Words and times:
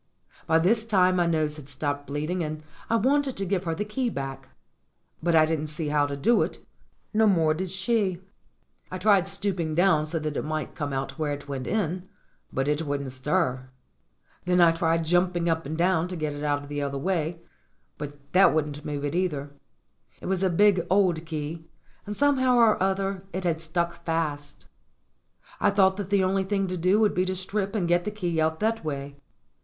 By 0.47 0.57
this 0.57 0.83
time 0.83 1.17
my 1.17 1.27
nose 1.27 1.57
had 1.57 1.69
stopped 1.69 2.07
bleeding, 2.07 2.43
and 2.43 2.63
I 2.89 2.95
wanted 2.95 3.37
to 3.37 3.45
give 3.45 3.65
her 3.65 3.75
the 3.75 3.85
key 3.85 4.09
back. 4.09 4.49
But 5.21 5.35
I 5.35 5.45
didn't 5.45 5.67
see 5.67 5.89
how 5.89 6.07
to 6.07 6.17
do 6.17 6.41
it; 6.41 6.57
no 7.13 7.27
more 7.27 7.53
did 7.53 7.69
she. 7.69 8.19
I 8.89 8.97
tried 8.97 9.27
stooping 9.27 9.75
down 9.75 10.07
so 10.07 10.17
that 10.17 10.35
it 10.35 10.41
might 10.43 10.73
come 10.73 10.91
out 10.91 11.19
where 11.19 11.33
it 11.33 11.47
went 11.47 11.67
in, 11.67 12.09
but 12.51 12.67
it 12.67 12.81
wouldn't 12.81 13.11
stir. 13.11 13.69
Then 14.45 14.59
I 14.59 14.71
tried 14.71 15.05
jumping 15.05 15.47
up 15.47 15.67
and 15.67 15.77
down 15.77 16.07
to 16.07 16.15
get 16.15 16.33
it 16.33 16.41
out 16.41 16.67
the 16.67 16.81
other 16.81 16.97
way, 16.97 17.39
but 17.99 18.17
that 18.33 18.55
wouldn't 18.55 18.83
move 18.83 19.05
it 19.05 19.13
either. 19.13 19.51
It 20.19 20.25
was 20.25 20.41
a 20.41 20.49
big, 20.49 20.83
old 20.89 21.27
key, 21.27 21.63
and 22.07 22.17
somehow 22.17 22.55
or 22.55 22.81
other 22.81 23.21
it 23.33 23.43
had 23.43 23.61
stuck 23.61 24.03
fast. 24.03 24.65
I 25.59 25.69
thought 25.69 25.99
170 25.99 26.07
STORIES 26.07 26.07
WITHOUT 26.07 26.07
TEARS 26.07 26.09
that 26.09 26.09
the 26.09 26.23
only 26.23 26.43
thing 26.43 26.65
to 26.65 26.77
do 26.89 26.99
would 26.99 27.13
be 27.13 27.25
to 27.25 27.35
strip 27.35 27.75
and 27.75 27.87
get 27.87 28.03
the 28.03 28.09
key 28.09 28.41
out 28.41 28.59
that 28.61 28.83
way. 28.83 29.17